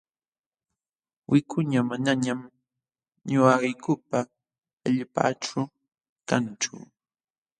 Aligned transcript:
Wikuña 1.31 1.81
manañam 1.91 2.39
ñuqaykupa 3.29 4.19
allpaaćhu 4.87 5.61
kanchu. 6.27 6.73